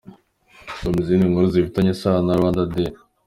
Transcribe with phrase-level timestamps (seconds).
[0.77, 2.91] Soma izindi nkuru zifitanye isano na Rwanda Day.